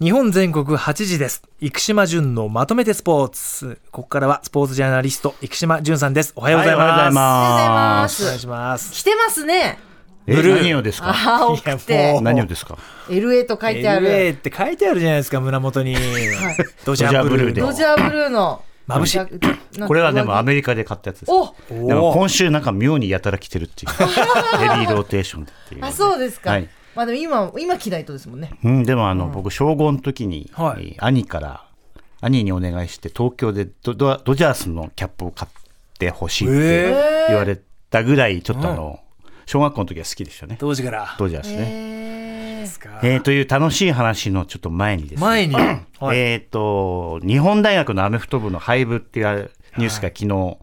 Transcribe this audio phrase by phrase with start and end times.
[0.00, 1.42] 日本全国8時です。
[1.60, 3.80] 生島淳のまとめてスポーツ。
[3.90, 6.32] ここからはスポーツジャーナリスト、生島淳さんです。
[6.36, 6.86] おはようございます。
[6.86, 8.00] はいおはようございま。
[8.02, 8.92] ますすお願いします。
[8.92, 9.78] 来てますね。
[10.28, 11.12] えブルー何をですか？
[12.22, 15.96] 何をですか？LA と書いてあ LA るって書いてあるじゃないですか、胸元に。
[16.84, 17.60] ドジャーブルーで。
[17.60, 19.18] ドジャーブルーの眩しい
[19.80, 21.32] いこれはでもアメリカで買ったやつです。
[21.32, 21.54] おお
[21.88, 23.90] でもー今週なんか妙にやたら来てるっていう。
[23.98, 24.04] ヘ
[24.78, 25.84] ビーローテーションでっていう。
[25.84, 31.64] あそうですか、はいまあでも今今着ないとですもんねうん、でもあの、僕、小5の時に、はいえー兄から、
[32.20, 35.62] 兄にお願いして、東京でドドドジャースのキャップを買っ
[35.96, 38.98] てほしいってえ言われたぐらい、ちょっとあの、
[39.46, 40.56] 小学校の時は好きでしたね。
[40.58, 41.14] 当時から。
[41.16, 42.64] ドジャースね。
[43.04, 45.20] えーという楽しい話のちょっと前にですね。
[45.20, 45.54] 前に。
[45.54, 50.58] はいえっ、と、日本大学のアメフト部の廃部っていうニュースが昨日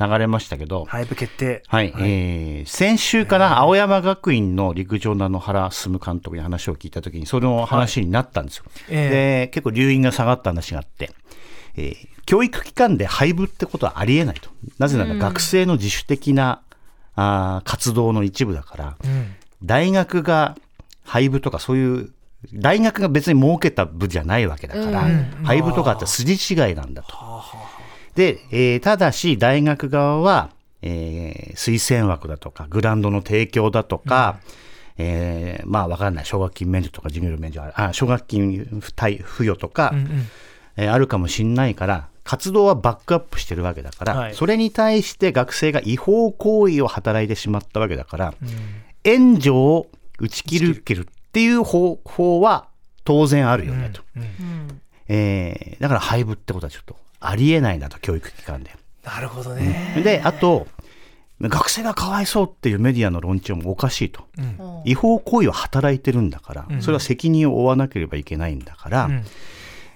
[0.00, 1.62] 流れましたけど、廃部決定。
[1.66, 8.64] はい、えー先週かな、青山学院の陸上の原進監督に話を聞いたときに、その話になったんですよ。
[8.88, 9.10] え
[9.46, 11.10] で、結構留飲が下がった話があって、
[11.76, 14.50] えー教育機関で廃部ってことはありえないと。
[14.78, 16.60] なぜなら学生の自主的な、
[17.14, 19.34] あー活動の一部だから、うん。
[19.64, 20.54] 大学が
[21.04, 22.10] 廃部とかそういう、
[22.52, 25.08] 大学が別に設けた部じゃないわけだから、
[25.42, 27.14] 廃部とかって筋違いなんだと。
[28.18, 30.50] で、えーただし大学側は、
[30.82, 34.40] えー推薦枠だとか、グランドの提供だとか、
[34.96, 39.94] えーまあわかんない、奨学金免除とか授業料免除ああ、奨学金付与とか、
[40.76, 44.34] えーあるかもしんないから、活動はバックアップしてるわけだから、はい。
[44.34, 48.34] それに対して学生が違法行為を働いてしまったわけだから、
[49.04, 49.86] 援助を
[50.18, 52.66] 打ち切るっていう方法は
[53.04, 54.02] 当然あるよねと。
[55.08, 58.70] えーだから廃部ってことはちょっとありえないなと、教育機関で。
[59.04, 60.00] なるほどね。
[60.04, 60.66] で、あと、
[61.40, 64.24] 学生がかわいそうっていうメディアの論調もおかしいと。
[64.84, 69.24] 違法行為を働いてるんだから、それは責任を負わなければいけないんだから、ん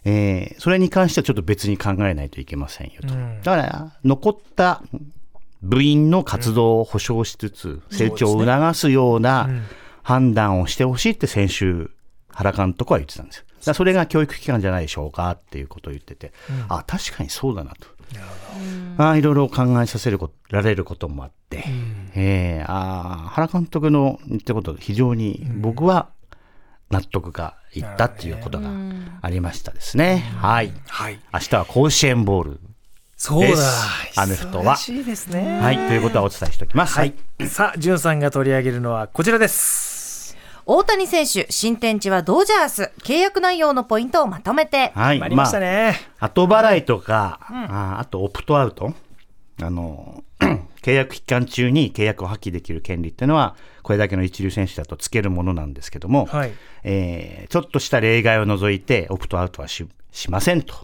[0.05, 3.15] えーそれに関してはちょっと別に考えないといけませんよと。
[3.15, 4.83] んだから、残った
[5.63, 9.49] 部員の活動を保障しつつ、成長を促すような
[10.03, 11.91] 判断をしてほしいって先週、
[12.31, 13.45] 原監督は言ってたんですよ。
[13.65, 16.33] だそれが教育機関じゃないでしょうかっていうことを言ってて、
[16.69, 17.87] あ、確かにそうだなと。
[18.99, 21.65] あいろいろ考えさせるこられることもあって、
[22.15, 26.11] えーあー原監督の言ったこと、非常に僕は
[26.91, 28.69] 納得がいったっていうことが
[29.23, 30.19] ありましたですね。
[30.41, 30.73] はい。
[30.89, 31.19] はい。
[31.33, 32.61] 明日は甲子園ボール。
[33.17, 34.21] そうだです。
[34.21, 35.61] アメフトはしいですね。
[35.61, 35.77] はい。
[35.77, 36.99] ということはお伝えしておきます。
[36.99, 37.15] はい。
[37.47, 39.92] さあ、じゅんさんが取り上げるのはこちらです。
[40.65, 42.93] 大谷選手新天地はドジャース。
[43.03, 44.93] 契約内容のポイントをまとめて。
[44.95, 45.17] はい。
[45.17, 45.97] 決まりましたね。
[46.21, 48.95] 後払いとか、ああとオプトアウト、
[49.61, 50.23] あの、
[50.83, 56.53] 契約期間中に契約を破棄できる権利っていうのは、これだけの一流選手だとつけるものなんですけども、はい。
[56.85, 60.75] えーちょっとした例外を除いて、オプトアウトはししませんと、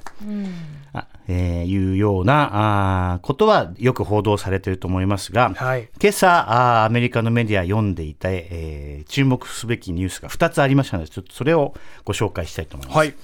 [0.94, 6.46] あえーいうようなあーことはよく報道されていると思いますが、はい今朝
[6.82, 11.74] あーアメリカのメディア読んでいた、えー注目すべきニュースが2つありましたので、ちょっとそれを
[12.04, 12.96] ご紹介したいと思います。
[12.98, 13.14] はい。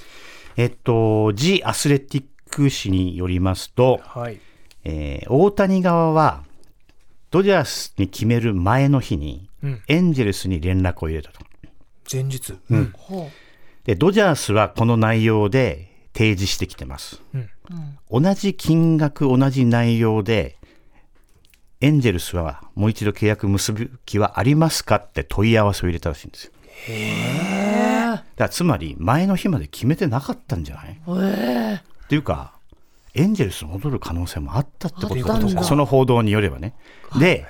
[0.56, 4.38] えっと、ジ・アスレティック誌によりますと、はい。
[4.84, 6.42] えー大谷側は、
[7.30, 11.40] ドジャースに決める前の日に、うんエンジェルスに連絡を入れたと。
[12.12, 12.52] 前日。
[12.92, 13.30] ほ
[13.84, 17.20] で、ドジャースはこの内容で提示してきてます。
[17.34, 17.50] うん
[18.10, 20.56] 同じ金額、同じ内容で、
[21.80, 26.52] エンジェルスはもう一度契約結ぶ気はありますかって問い合わせを入れたらしいんですよ。
[28.12, 31.74] だからつまり、前の日まで決めてなかったんじゃない？
[31.74, 32.52] っていうか、
[33.14, 36.74] エンジェルス戻る可能性もあったってことだあったんだその報道によればね。
[37.18, 37.46] で、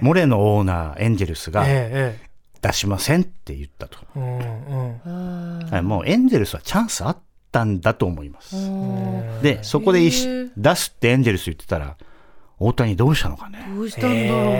[0.00, 2.28] モレのオーナー、エンジェルスがええ
[2.60, 3.98] 出しませんって言ったと。
[4.16, 5.00] ええ。
[5.06, 5.70] うんうん。
[5.70, 7.20] はいもうエンジェルスはチャンスあった
[7.62, 8.56] んだと思います。
[9.42, 11.96] で、そこで出すってエンジェルス言ってたら、
[12.58, 13.64] 大谷どうしたのかね。
[13.72, 14.50] どうしたんだろ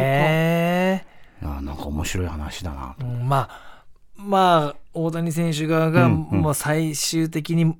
[1.50, 3.06] うか、なんか面白い話だなと。
[3.06, 3.85] えうんまあ、
[4.17, 7.75] まあ、大谷選手側が、もう最終的に、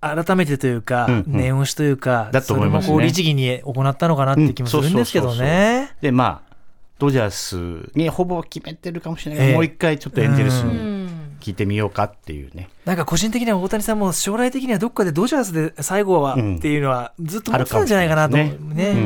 [0.00, 1.36] 改めてというか、うんうん。
[1.36, 2.86] 念押しというか、だと思いますね。
[2.86, 5.92] それもこう律儀に行ったのかなって気もするんですけどね。
[6.00, 6.54] で、まあ、
[6.98, 9.54] ドジャースにほぼ決めてるかもしれないけど、ええ。
[9.54, 10.93] もう一回ちょっとエンジェルスうにうん
[11.44, 12.70] 聞いてみようかっていうね。
[12.86, 18.56] なんか個人的には大谷さんも将来的にはどっかでドジャースで最後はうんっていうのはずっと思ってたんじゃないかなとね、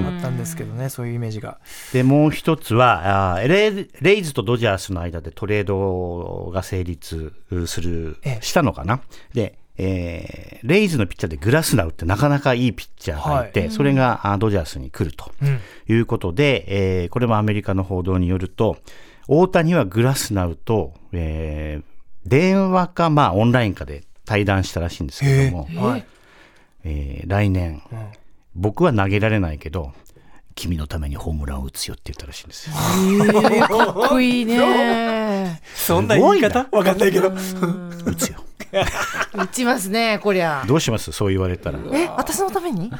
[0.06, 1.58] あったんですけどね、そういうイメージが。
[1.92, 7.32] で、もう一つは、あーレイレイズとドジャースの間でトレードが成立
[7.66, 9.00] するええ、したのかな。
[9.34, 15.60] で、えーレイズのピッチャーでグラスナウってなかなかいいピッチャーがいて、それがあドジャースに来るとうん。
[15.88, 18.76] いうことで、えーこれもアメリカの報道によると、
[19.28, 21.87] 大谷はグラスナウと、えー
[22.28, 26.04] 電話か、まあ、オンラインかで対談したらしいんですけども、はい
[26.84, 27.82] えー来年、ん
[28.54, 29.92] 僕は投げられないけど
[30.54, 32.74] 君のためにホームランを打つよって言ったらしいんですよ。
[33.68, 35.60] かっこいいね。
[35.76, 36.66] そんな言い方？
[36.72, 38.42] わかんないけど打つよ。
[39.34, 40.64] 打ちますね、こりゃ。
[40.66, 41.12] どうします？
[41.12, 41.78] そう言われたら。
[41.92, 42.90] え、私のために？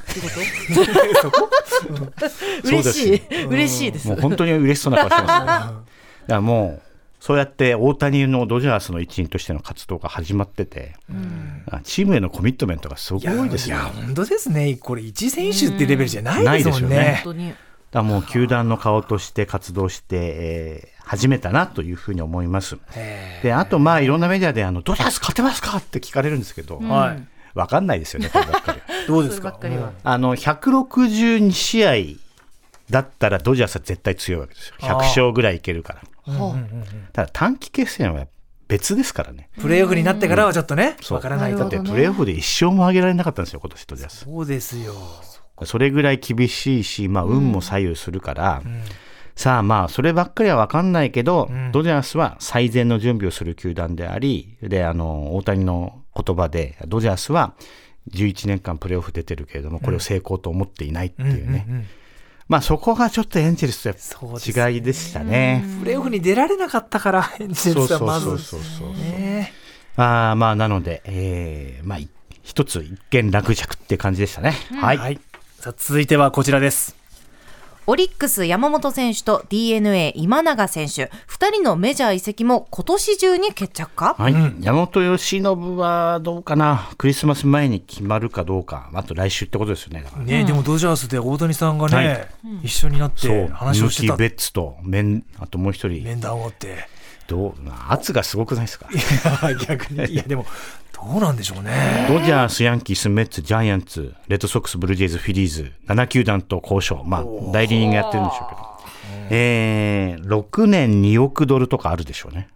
[2.64, 3.44] 嬉しい。
[3.46, 4.20] 嬉しいですもう。
[4.20, 5.46] 本当に嬉しそうな顔してます、ね。
[5.46, 5.74] だか
[6.28, 6.87] らもう
[7.28, 10.94] そうやって大谷のドジャースの一員としての活動が始まってて、
[11.70, 13.76] あチームへのコミットメントがすごく多いですよ。
[13.76, 14.78] いや本当ですね。
[14.80, 17.20] これ一選手ってレベルじゃないですもんないね。
[17.22, 17.54] 本当に。
[17.92, 22.78] らもう球団の顔として活動して、えー始めたなというふうに思います。
[22.94, 27.28] へであとまあいろんなメディアであのドジャース勝てますかって聞かれるんですけど、ーはい。
[27.54, 29.58] わかんないですよねこればっかり どうですか？
[30.04, 31.92] あの162試合
[32.90, 34.74] だったらドジャースは絶対強いわけですよ。
[34.80, 36.02] 100勝ぐらいいけるから。
[36.32, 36.54] は
[37.12, 38.26] ただ短期決戦は
[38.68, 39.48] 別ですからね。
[39.60, 44.24] プレーオフになってからはちょっとねわからないだってプレーオフで一勝も上げられなかったんですよ今年ドジャース。
[44.24, 44.94] そうですよ。
[45.64, 48.62] それぐらい厳しいし、まあ、運も左右するから、
[49.34, 51.72] さあまあそればっかりは分かんないけど、ん。
[51.72, 57.54] ドジャースは最善の準備をする球団でありであの大谷の言葉でドジャースは
[58.12, 61.86] 11年間プレーオフ出てるけれどもこれを成功と思っていないっていうね、うんうんうん
[62.48, 65.64] まあそこがちょっとエンジェルスと違いでしたね。
[65.80, 68.88] プレーオフに出られなかったからエンジェルスはまずそうそうそう。
[68.88, 69.52] そうね。
[69.96, 72.08] あーまあなので、えーまあい
[72.42, 74.54] 一つ一見落着って感じでしたね。
[74.80, 75.20] はい、はい。
[75.60, 76.97] さあ続いてはこちらです
[77.90, 84.14] オリックス山本選手と DNA 今永選手、二人のメジャー移籍も今年中に決着か？
[84.18, 84.34] はい。
[84.60, 85.42] 山本由伸
[85.78, 90.02] はどうかな、クリスマス前に決まるかどうか、あと来週ってことですよね。
[90.02, 90.24] だから。
[90.24, 92.28] ねでもドジャースで大谷さんがね、はい。
[92.64, 94.16] 一緒になってそう、話をしてた。
[94.16, 96.88] ベッツとメン、あともう一人、面談を追って
[97.28, 97.54] どう
[97.88, 98.88] 圧がすごくないですか？
[98.90, 100.44] いや逆にいやでも
[100.92, 112.48] どうなんでしょうねドジャース、ヤンキース、メッツ、ジャイアンツ、レッドソックス、ブルージェイズ、フィリーズ、7球団と交渉、まあ、代理人がやってるんでしょうけど、えー、6年2億ドルとかあるでしょうね。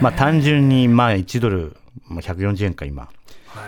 [0.00, 1.76] まあ、単純に、まあ、1ドル、
[2.08, 3.02] まあ、140円か、今。
[3.02, 3.08] は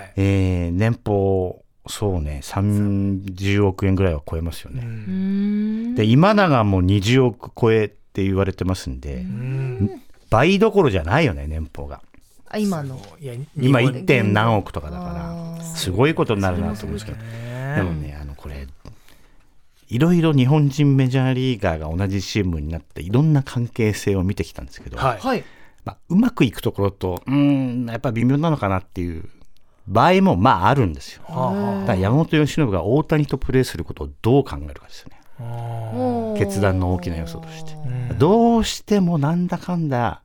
[0.00, 5.94] いえー、年俸、そうね、30億円ぐらいは超えますよね。
[5.96, 12.02] で、今永も20億超えって言われてますんで、うん倍どころじゃないよね、年俸が。
[12.48, 13.00] あ今の。
[13.20, 14.04] 今日本 1.
[14.04, 17.18] 点何億とかだから、すごいことになるなと思うんですけど。
[17.18, 18.66] ねでもね、あの、これ、
[19.88, 25.44] いろいろ日本人メジャーリーガーが同じチームになって、いろんな関係性を見てきたんですけど、はいはい。
[25.84, 29.28] まあ、うまくいくところと、うーん、やっぱ微妙なのかなっていう
[29.86, 31.22] 場合も、まあ、あるんですよ。
[31.28, 35.20] だから山本由伸が大谷とプレーすることをどう考えるかですよね。
[35.40, 37.72] あ決断の大きな要素として。
[38.18, 40.22] どうしてもなんだかんだ、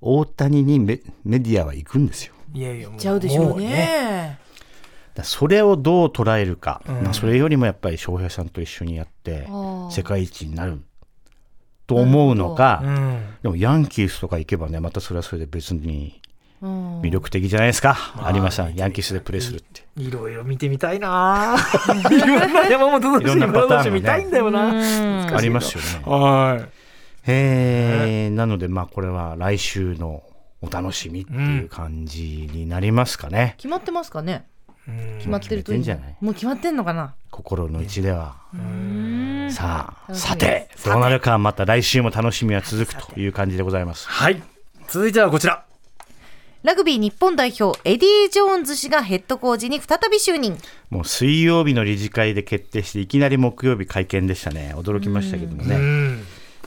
[0.00, 2.34] 大谷にメメディアは行くんですよ。
[2.52, 4.38] いやいやもちゃうでしょうもね。
[5.14, 7.02] だからそれをどう捉えるか、うん。
[7.02, 9.48] まあそれよりもやっぱり翔平さんと一緒にやって
[9.90, 10.82] 世界一になる
[11.86, 13.22] と思うのか、うん。
[13.42, 16.20] でもヤンキースとか行けばねまたそれはそれで別に。
[16.24, 16.29] うん
[16.62, 17.96] 魅力的じゃないですか、
[18.32, 19.82] 有馬さんヤンキースでプレーするって。
[19.96, 21.56] いろいろ見てみたいな。
[22.10, 23.76] いろんな山本投手いろんなパターンがね。
[23.76, 24.64] 山本投手見たいんだよな。
[24.66, 24.72] う
[25.30, 25.36] ん。
[25.36, 25.88] ありますよね。
[26.04, 26.66] は
[27.26, 28.34] えー。
[28.34, 30.22] なのでまあこれは来週の
[30.62, 34.44] お楽しみっていう感じになりますかね、決まってますかね？
[35.18, 36.16] 決まってるといいんじゃない？
[36.20, 37.14] もう決まってんのかな？
[37.30, 39.48] 心の内では、うん。
[39.50, 40.68] さあさて。
[40.84, 44.08] どうなるかまた来週も楽しみは続くという感じでございます。
[44.08, 44.42] はい。
[44.88, 45.64] 続いてはこちら
[46.62, 50.58] ラグビー日本代表エディ・ジョーンズ氏がヘッドコーチに再び就任。
[50.90, 54.74] もう水曜日の理事会で決定していきなり木曜日会見でしたね。
[54.76, 56.22] 驚きましたけどもうね、ん。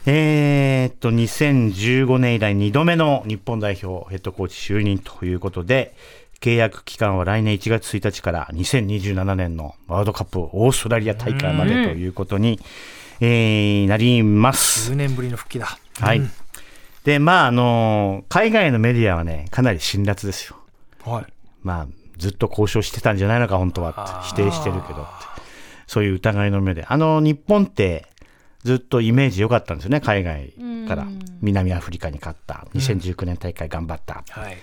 [0.08, 5.96] えーっと2015年以来2度目の日本代表ヘッドコーチ就任ということで
[6.42, 12.60] 契約期間は来年1月1日から2027年のワールドカップオーストラリア大会までということに、
[13.22, 14.92] えーなります。
[14.92, 15.78] 10年ぶりの復帰だ。
[16.00, 16.18] はい。
[16.18, 16.32] うん
[17.04, 20.58] で、まあ、あの海外のメディアはね、かなり辛辣ですよ。
[21.04, 21.26] はい
[21.62, 24.28] まあ、ずっと交渉してたんじゃないのか、本当はって。
[24.28, 25.06] 否定してるけど。
[25.88, 26.86] そういう疑いの目で。
[26.88, 28.08] あの、日本って、
[28.64, 30.54] ずっとイメージ良かったんですよね、海外
[30.88, 31.06] から。
[31.42, 32.68] 南アフリカに勝った。
[32.74, 34.24] 2019年大会頑張った。
[34.30, 34.58] はい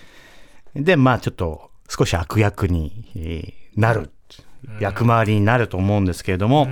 [0.75, 4.11] で、まあ、ちょっと、少し悪役に、えーなる。
[4.79, 6.69] 役回りになると思うんですけれども、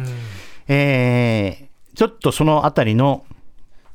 [0.68, 3.24] えーちょっとそのあたりの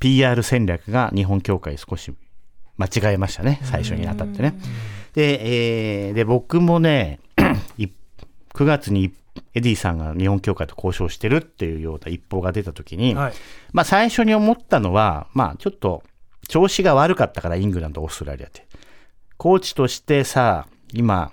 [0.04, 2.12] PR 戦略が日本協会少し
[2.76, 4.54] 間違えましたね、最初にあたってね。
[5.14, 7.20] で、えーで、僕もね、
[7.78, 7.86] い
[8.52, 9.14] 9月に
[9.54, 13.32] エディさんが日本協会と交渉してるっていうような一報が出たときに、はい
[13.72, 16.02] まあ最初に思ったのは、まあちょっと
[16.48, 18.66] 調子が悪かったからイングランド、オーストラリアって。
[19.38, 21.32] コーチとしてさ、今、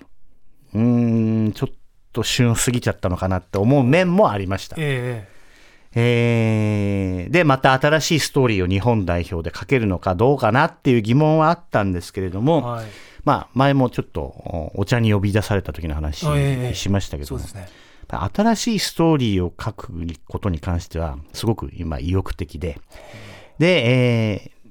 [0.72, 1.74] うーん、ちょっ
[2.14, 4.76] と旬過ぎちゃったのかなって思う面もありました。
[4.78, 5.28] え
[5.94, 12.86] えーで、また新しいストーリーを日本代表で書けるのかどうかなっていう疑問はあったんですけれどえも、はい。
[13.24, 16.26] まあ、前もちょっとおお茶に呼び出された時の話
[16.74, 17.68] しましたけども、ね。
[18.08, 19.92] 新しいストーリーを書く
[20.26, 22.78] ことに関しては、すごく今意欲的で、
[23.58, 24.62] で、えー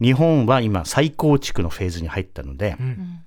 [0.00, 3.20] 日本は今再構築のフェーズに入ったので、うん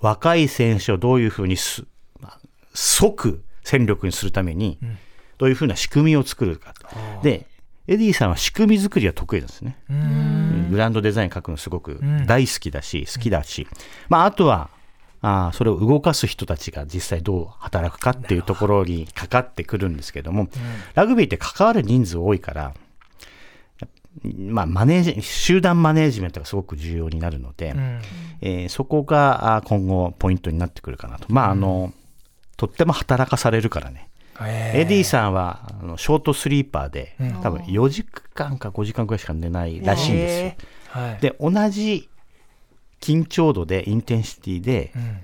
[0.00, 1.84] 若い選手をどういうふうにす、
[2.18, 2.40] まあ
[2.74, 4.98] 即戦力にするためにん、
[5.38, 6.74] どういうふうな仕組みを作るか。
[7.22, 7.46] で、
[7.88, 9.78] エディさんは仕組み作りは得意なんですね。
[9.90, 13.68] うんグランドデザイン書くのすごくん大好きだし、好きだし、
[14.08, 14.70] まあ、あとは、
[15.22, 20.48] あーそれを動かす人たちが実際どう働くかっていうところにかかってくるんですけども、
[20.94, 22.74] ラグビーって関わる人数多いから、
[24.36, 28.00] まあ、マネージ、集団マネージメントがすごく重要になるので、うん
[28.40, 31.26] えーそこが今後ポイントになってくるかなと。
[31.28, 31.92] まあ、あの、
[32.56, 34.08] とっても働かされるからね。
[34.42, 41.00] ええエディさんはあのショートスリーパーで、うん多分4時間か5時間くらいしか寝ないらしいんですよ。
[41.02, 41.18] はい。
[41.20, 42.08] で、同じ
[43.00, 45.18] 緊張度で、インテンシティでうん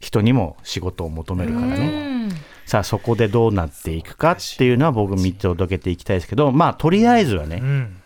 [0.00, 2.26] 人にも仕事を求めるからうね。
[2.28, 2.30] ん
[2.66, 7.96] さあ、そこでどうなっていくかっていうのは僕見届けていきたいですけど、まあ、とりあえずはね、うん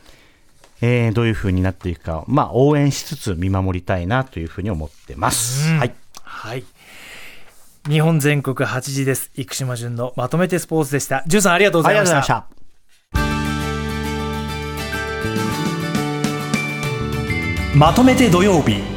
[0.80, 5.68] えーどういう風になっていくかを、まあ、応援しつつ見守りたいなというふうに思ってます。
[5.70, 5.94] うんはい。
[6.22, 6.64] はい。
[7.88, 9.32] 日本全国8時です。
[9.34, 11.24] 生島淳のまとめてスポーツでした。
[11.26, 12.12] 淳さんありがとうございまし。
[12.12, 12.62] がとうございました。
[17.76, 18.91] まとめて土曜日